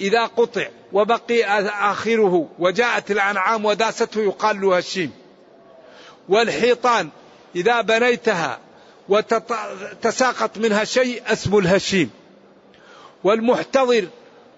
إذا 0.00 0.26
قطع 0.26 0.66
وبقي 0.92 1.44
آخره 1.90 2.48
وجاءت 2.58 3.10
الأنعام 3.10 3.64
وداسته 3.64 4.20
يقال 4.20 4.60
له 4.60 4.76
هشيم 4.76 5.12
والحيطان 6.28 7.08
إذا 7.56 7.80
بنيتها 7.80 8.58
وتساقط 9.08 10.58
منها 10.58 10.84
شيء 10.84 11.22
اسمه 11.26 11.58
الهشيم. 11.58 12.10
والمحتضر 13.24 14.08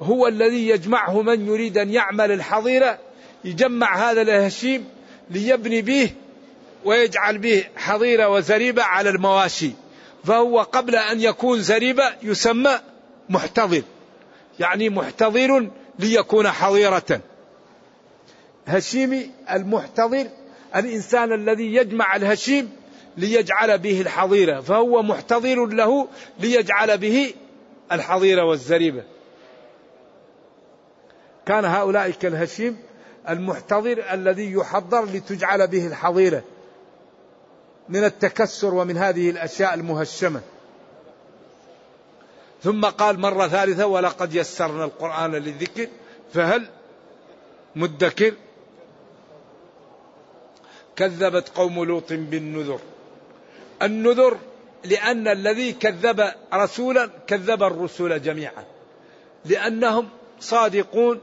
هو 0.03 0.27
الذي 0.27 0.69
يجمعه 0.69 1.23
من 1.23 1.47
يريد 1.47 1.79
أن 1.79 1.91
يعمل 1.91 2.33
الحظيرة 2.33 2.99
يجمع 3.45 4.11
هذا 4.11 4.23
الهشيم 4.23 4.85
ليبني 5.31 5.83
به 5.83 6.11
ويجعل 6.85 7.39
به 7.39 7.65
حظيرة 7.77 8.29
وزريبة 8.29 8.83
على 8.83 9.11
المواشي. 9.11 9.71
فهو 10.25 10.63
قبل 10.63 10.97
أن 10.97 11.21
يكون 11.21 11.61
زريبة 11.63 12.05
يسمى 12.23 12.79
محتضر. 13.29 13.83
يعني 14.61 14.89
محتضر 14.89 15.71
ليكون 15.99 16.49
حظيرة 16.49 17.21
هشيمي 18.67 19.31
المحتضر 19.51 20.27
الإنسان 20.77 21.33
الذي 21.33 21.75
يجمع 21.75 22.17
الهشيم 22.17 22.71
ليجعل 23.17 23.79
به 23.79 24.01
الحظيرة 24.01 24.61
فهو 24.61 25.03
محتضر 25.03 25.67
له 25.67 26.09
ليجعل 26.41 26.99
به 26.99 27.35
الحظيرة 27.93 28.45
والزريبة. 28.45 29.05
كان 31.47 31.65
هؤلاء 31.65 32.11
كالهشيم 32.11 32.77
المحتضر 33.29 34.05
الذي 34.13 34.53
يحضر 34.53 35.05
لتجعل 35.05 35.67
به 35.67 35.87
الحظيرة 35.87 36.43
من 37.89 38.05
التكسر 38.05 38.75
ومن 38.75 38.97
هذه 38.97 39.31
الأشياء 39.31 39.75
المهشمة. 39.75 40.41
ثم 42.63 42.85
قال 42.85 43.21
مرة 43.21 43.49
ثالثة 43.49 43.87
ولقد 43.87 44.35
يسرنا 44.35 44.85
القرآن 44.85 45.33
للذكر 45.33 45.89
فهل 46.35 46.69
مدكر؟ 47.77 48.35
كذبت 50.97 51.49
قوم 51.49 51.85
لوط 51.85 52.13
بالنذر. 52.13 52.81
النذر 53.83 54.39
لأن 54.85 55.29
الذي 55.29 55.73
كذب 55.73 56.33
رسولا 56.55 57.11
كذب 57.27 57.63
الرسل 57.63 58.23
جميعا 58.23 58.65
لأنهم 59.45 60.09
صادقون 60.41 61.21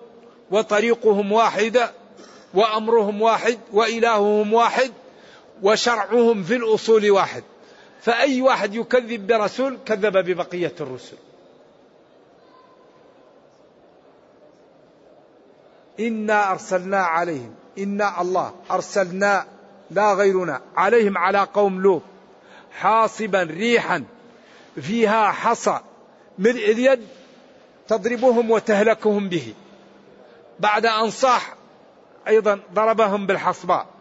وطريقهم 0.51 1.31
واحدة 1.31 1.91
وأمرهم 2.53 3.21
واحد 3.21 3.59
وإلههم 3.73 4.53
واحد 4.53 4.91
وشرعهم 5.63 6.43
في 6.43 6.55
الأصول 6.55 7.11
واحد. 7.11 7.43
فأي 8.05 8.41
واحد 8.41 8.75
يكذب 8.75 9.27
برسول 9.27 9.77
كذب 9.85 10.17
ببقية 10.17 10.75
الرسل. 10.81 11.17
إنا 15.99 16.51
أرسلنا 16.51 16.97
عليهم 16.97 17.55
إنا 17.77 18.21
الله 18.21 18.53
أرسلنا 18.71 19.45
لا 19.91 20.13
غيرنا 20.13 20.61
عليهم 20.77 21.17
على 21.17 21.39
قوم 21.39 21.81
لوط 21.81 22.01
حاصبا 22.71 23.43
ريحا 23.43 24.03
فيها 24.81 25.31
حصى 25.31 25.79
ملء 26.39 26.71
اليد 26.71 27.07
تضربهم 27.87 28.51
وتهلكهم 28.51 29.29
به 29.29 29.53
بعد 30.59 30.85
أن 30.85 31.09
صاح 31.09 31.55
أيضا 32.27 32.59
ضربهم 32.73 33.27
بالحصباء. 33.27 33.94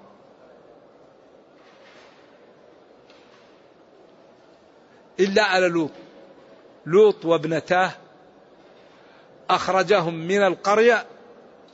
إلا 5.21 5.43
على 5.43 5.69
لوط. 5.69 5.91
لوط 6.87 7.25
وابنتاه 7.25 7.93
أخرجهم 9.51 10.15
من 10.15 10.43
القرية 10.43 11.07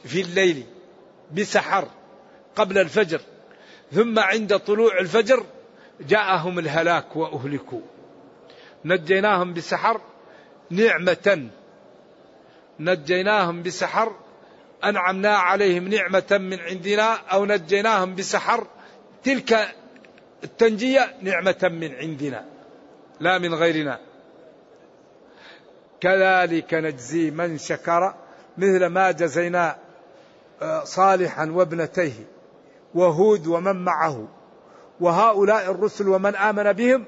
في 0.04 0.20
الليل 0.20 0.64
بسحر 1.32 1.88
قبل 2.56 2.78
الفجر 2.78 3.20
ثم 3.92 4.18
عند 4.18 4.58
طلوع 4.58 4.98
الفجر 5.00 5.46
جاءهم 6.00 6.58
الهلاك 6.58 7.16
وأهلكوا. 7.16 7.80
نجيناهم 8.84 9.54
بسحر 9.54 10.00
نعمة. 10.70 11.48
نجيناهم 12.80 13.62
بسحر 13.62 14.16
أنعمنا 14.84 15.36
عليهم 15.36 15.88
نعمة 15.88 16.38
من 16.40 16.60
عندنا 16.60 17.14
أو 17.14 17.44
نجيناهم 17.44 18.14
بسحر 18.14 18.66
تلك 19.24 19.74
التنجية 20.44 21.14
نعمة 21.22 21.70
من 21.72 21.94
عندنا. 21.94 22.59
لا 23.20 23.38
من 23.38 23.54
غيرنا. 23.54 23.98
كذلك 26.00 26.74
نجزي 26.74 27.30
من 27.30 27.58
شكر 27.58 28.14
مثل 28.58 28.86
ما 28.86 29.10
جزينا 29.10 29.76
آه، 30.62 30.84
صالحا 30.84 31.50
وابنتيه 31.50 32.12
وهود 32.94 33.46
ومن 33.46 33.84
معه. 33.84 34.28
وهؤلاء 35.00 35.70
الرسل 35.70 36.08
ومن 36.08 36.36
آمن 36.36 36.72
بهم 36.72 37.04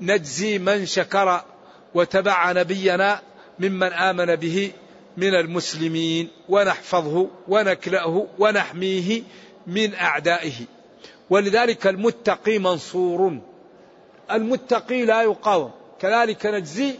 نجزي 0.00 0.58
من 0.58 0.86
شكر 0.86 1.40
وتبع 1.94 2.52
نبينا 2.52 3.20
ممن 3.58 3.92
آمن 3.92 4.36
به 4.36 4.72
من 5.16 5.34
المسلمين 5.34 6.28
ونحفظه 6.48 7.30
ونكلأه 7.48 8.26
ونحميه 8.38 9.22
من 9.66 9.94
أعدائه. 9.94 10.54
ولذلك 11.30 11.86
المتقي 11.86 12.58
منصور. 12.58 13.51
المتقي 14.36 15.04
لا 15.04 15.22
يقاوم. 15.22 15.70
كذلك 16.00 16.46
نجزي 16.46 16.94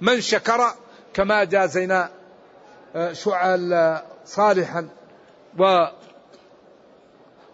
من 0.00 0.20
شكر 0.20 0.74
كما 1.14 1.44
جازينا 1.44 2.10
آه، 2.96 3.12
شعل 3.12 3.98
صالحا. 4.24 4.88
و 5.58 5.86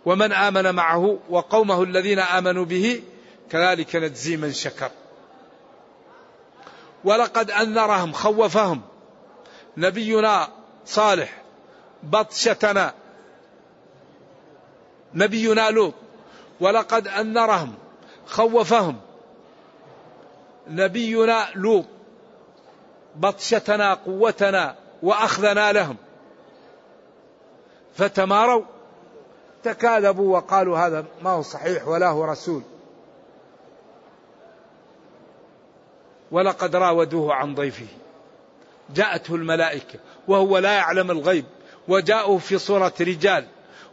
ومن 0.07 0.33
آمن 0.33 0.75
معه 0.75 1.19
وقومه 1.31 1.83
الذين 1.83 2.19
آمنوا 2.19 2.65
به 2.65 3.03
كذلك 3.51 3.97
نجزي 3.97 4.37
من 4.37 4.53
شكر. 4.53 4.91
ولقد 7.05 7.51
أنذرهم 7.51 8.13
خوفهم. 8.13 8.81
نبينا 9.77 10.49
صالح 10.87 11.43
بطشتنا. 12.03 12.95
نبينا 15.15 15.71
لوط. 15.71 15.95
ولقد 16.61 17.09
أنذرهم 17.09 17.75
خوفهم. 18.29 18.97
نبينا 20.69 21.47
لوط 21.55 21.85
بطشتنا 23.17 23.95
قوتنا 23.95 24.77
وأخذنا 25.03 25.73
لهم. 25.73 25.97
فتماروا 27.95 28.63
تكاذبوا 29.63 30.37
وقالوا 30.37 30.79
هذا 30.79 31.05
ما 31.23 31.31
هو 31.31 31.43
صحيح 31.43 31.89
ولا 31.89 32.09
هو 32.09 32.25
رسول. 32.25 32.63
ولقد 36.31 36.77
راودوه 36.77 37.35
عن 37.35 37.55
ضيفه. 37.55 37.87
جاءته 38.95 39.35
الملائكة 39.35 39.99
وهو 40.29 40.59
لا 40.59 40.73
يعلم 40.73 41.11
الغيب. 41.11 41.45
وجاءوا 41.89 42.39
في 42.39 42.59
صورة 42.59 42.93
رجال 43.01 43.47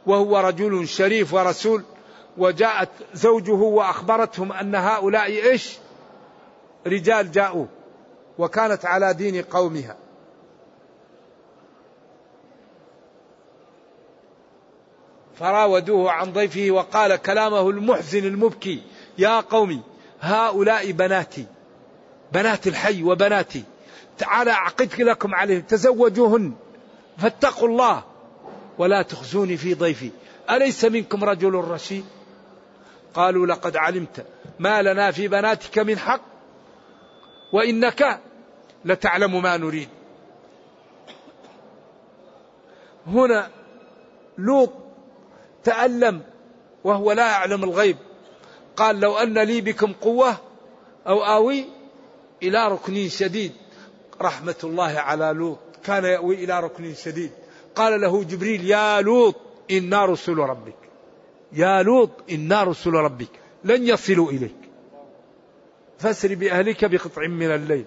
وهو 0.05 0.37
رجل 0.37 0.87
شريف 0.87 1.33
ورسول. 1.33 1.83
وجاءت 2.37 2.89
زوجه 3.13 3.51
وأخبرتهم 3.51 4.51
أن 4.51 4.75
هؤلاء 4.75 5.25
إيش؟ 5.25 5.77
رجال 6.87 7.31
جاءوا 7.31 7.65
وكانت 8.37 8.85
على 8.85 9.13
دين 9.13 9.41
قومها. 9.41 9.97
فراودوه 15.39 16.11
عن 16.11 16.33
ضيفه 16.33 16.71
وقال 16.71 17.15
كلامه 17.15 17.69
المحزن 17.69 18.25
المبكي 18.25 18.81
يا 19.17 19.39
قومي 19.39 19.81
هؤلاء 20.21 20.91
بناتي 20.91 21.45
بنات 22.33 22.67
الحي 22.67 23.03
وبناتي 23.03 23.63
تعالى 24.17 24.51
أعقدك 24.51 24.99
لكم 24.99 25.35
عليهم 25.35 25.61
تزوجوهن 25.61 26.53
فاتقوا 27.17 27.67
الله 27.67 28.03
ولا 28.77 29.01
تخزوني 29.01 29.57
في 29.57 29.73
ضيفي 29.73 30.11
أليس 30.49 30.85
منكم 30.85 31.23
رجل 31.23 31.53
رشيد؟ 31.53 32.05
قالوا 33.15 33.47
لقد 33.47 33.77
علمت 33.77 34.25
ما 34.59 34.81
لنا 34.81 35.11
في 35.11 35.27
بناتك 35.27 35.79
من 35.79 35.97
حق 35.97 36.21
وإنك 37.53 38.21
لتعلم 38.85 39.41
ما 39.41 39.57
نريد. 39.57 39.89
هنا 43.07 43.49
لوط 44.37 44.73
تألم 45.63 46.21
وهو 46.83 47.11
لا 47.11 47.27
يعلم 47.27 47.63
الغيب. 47.63 47.97
قال 48.75 48.99
لو 48.99 49.17
أن 49.17 49.39
لي 49.39 49.61
بكم 49.61 49.93
قوة 49.93 50.37
أو 51.07 51.23
آوي 51.23 51.65
إلى 52.43 52.67
ركن 52.67 53.09
شديد. 53.09 53.51
رحمة 54.21 54.55
الله 54.63 54.99
على 54.99 55.33
لوط 55.35 55.59
كان 55.83 56.03
يأوي 56.03 56.35
إلى 56.43 56.59
ركن 56.59 56.93
شديد. 56.93 57.31
قال 57.75 58.01
له 58.01 58.23
جبريل 58.23 58.65
يا 58.65 59.01
لوط 59.01 59.35
إنا 59.71 60.05
رسل 60.05 60.37
ربك. 60.37 60.84
يا 61.51 61.83
لوط 61.83 62.09
إنا 62.31 62.63
رسل 62.63 62.91
ربك. 62.91 63.29
لن 63.63 63.87
يصلوا 63.87 64.31
إليك. 64.31 64.55
فاسر 65.99 66.35
بأهلك 66.35 66.85
بقطع 66.85 67.27
من 67.27 67.51
الليل. 67.51 67.85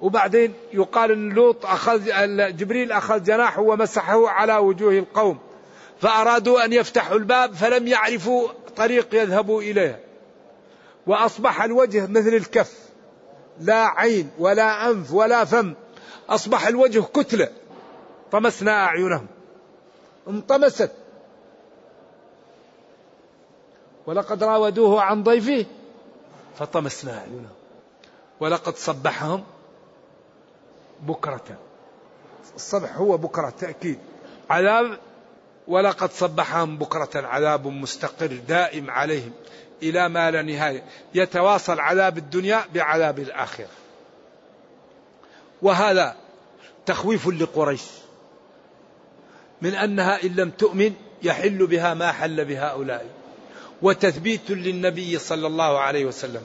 وبعدين 0.00 0.54
يقال 0.72 1.12
إن 1.12 1.28
لوط 1.28 1.66
أخذ 1.66 2.04
جبريل 2.56 2.92
أخذ 2.92 3.22
جناحه 3.22 3.62
ومسحه 3.62 4.28
على 4.28 4.56
وجوه 4.56 4.92
القوم. 4.92 5.38
فأرادوا 6.00 6.64
أن 6.64 6.72
يفتحوا 6.72 7.16
الباب 7.16 7.54
فلم 7.54 7.86
يعرفوا 7.86 8.48
طريق 8.76 9.14
يذهبوا 9.14 9.62
إليه. 9.62 10.00
وأصبح 11.06 11.62
الوجه 11.62 12.06
مثل 12.06 12.28
الكف. 12.28 12.72
لا 13.60 13.86
عين 13.86 14.30
ولا 14.38 14.90
أنف 14.90 15.12
ولا 15.12 15.44
فم. 15.44 15.74
أصبح 16.28 16.66
الوجه 16.66 17.00
كتلة. 17.00 17.48
طمسنا 18.32 18.84
أعينهم. 18.84 19.26
انطمست. 20.28 20.90
ولقد 24.08 24.44
راودوه 24.44 25.02
عن 25.02 25.22
ضيفه 25.22 25.66
فطمسنا 26.58 27.18
اعينهم 27.18 27.54
ولقد 28.40 28.76
صبحهم 28.76 29.44
بكرة. 31.00 31.58
الصبح 32.56 32.96
هو 32.96 33.16
بكرة 33.16 33.50
تأكيد. 33.50 33.98
عذاب 34.50 34.98
ولقد 35.66 36.10
صبحهم 36.10 36.78
بكرة 36.78 37.26
عذاب 37.26 37.66
مستقر 37.66 38.26
دائم 38.48 38.90
عليهم 38.90 39.32
إلى 39.82 40.08
ما 40.08 40.30
لا 40.30 40.42
نهاية. 40.42 40.84
يتواصل 41.14 41.80
عذاب 41.80 42.18
الدنيا 42.18 42.64
بعذاب 42.74 43.18
الآخرة. 43.18 43.68
وهذا 45.62 46.16
تخويف 46.86 47.28
لقريش 47.28 47.84
من 49.62 49.74
أنها 49.74 50.22
إن 50.22 50.34
لم 50.34 50.50
تؤمن 50.50 50.94
يحل 51.22 51.66
بها 51.66 51.94
ما 51.94 52.12
حل 52.12 52.44
بهؤلاء. 52.44 53.17
وتثبيت 53.82 54.50
للنبي 54.50 55.18
صلى 55.18 55.46
الله 55.46 55.78
عليه 55.78 56.04
وسلم. 56.04 56.42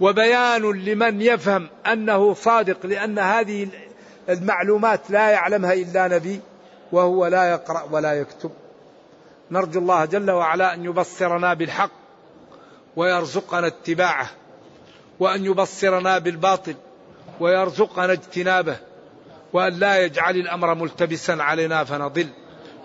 وبيان 0.00 0.62
لمن 0.62 1.22
يفهم 1.22 1.68
أنه 1.86 2.34
صادق 2.34 2.86
لأن 2.86 3.18
هذه 3.18 3.68
المعلومات 4.28 5.00
لا 5.10 5.30
يعلمها 5.30 5.72
إلا 5.72 6.08
نبي 6.08 6.40
وهو 6.92 7.26
لا 7.26 7.50
يقرأ 7.50 7.88
ولا 7.90 8.12
يكتب. 8.12 8.50
نرجو 9.50 9.80
الله 9.80 10.04
جل 10.04 10.30
وعلا 10.30 10.74
أن 10.74 10.84
يبصرنا 10.84 11.54
بالحق 11.54 11.90
ويرزقنا 12.96 13.66
اتباعه 13.66 14.30
وأن 15.20 15.44
يبصرنا 15.44 16.18
بالباطل 16.18 16.74
ويرزقنا 17.40 18.12
اجتنابه 18.12 18.76
وأن 19.52 19.72
لا 19.72 19.98
يجعل 19.98 20.36
الأمر 20.36 20.74
ملتبسا 20.74 21.32
علينا 21.32 21.84
فنضل. 21.84 22.28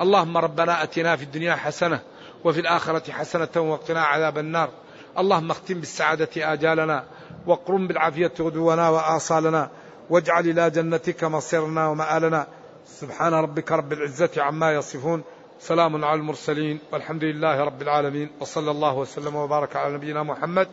اللهم 0.02 0.38
ربنا 0.38 0.84
أتنا 0.84 1.16
في 1.16 1.24
الدنيا 1.24 1.56
حسنة 1.56 2.00
وفي 2.44 2.60
الآخرة 2.60 3.12
حسنة 3.12 3.56
وقنا 3.56 4.02
عذاب 4.02 4.38
النار. 4.38 4.70
اللهم 5.18 5.52
اختم 5.52 5.80
بالسعادة 5.80 6.54
آجالنا 6.54 7.04
واقرم 7.48 7.88
بالعافية 7.88 8.32
غدونا 8.40 8.90
وآصالنا 8.90 9.70
واجعل 10.10 10.50
إلى 10.50 10.70
جنتك 10.70 11.24
مصيرنا 11.24 11.88
ومآلنا. 11.88 12.48
سبحان 12.86 13.34
ربك 13.34 13.72
رب 13.72 13.94
العزة 13.94 14.30
عما 14.38 14.74
يصفون. 14.74 15.24
سلام 15.60 16.06
على 16.06 16.20
المرسلين 16.20 16.80
والحمد 16.92 17.24
لله 17.24 17.64
رب 17.64 17.82
العالمين 17.82 18.30
وصلى 18.40 18.72
الله 18.72 18.94
وسلم 18.98 19.36
وبارك 19.36 19.76
على 19.76 19.94
نبينا 19.94 20.24
محمد 20.24 20.68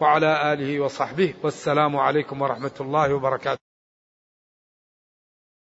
وعلى 0.00 0.52
آله 0.52 0.80
وصحبه 0.80 1.34
والسلام 1.42 1.96
عليكم 1.96 2.42
ورحمة 2.42 2.76
الله 2.80 3.14
وبركاته. 3.14 3.71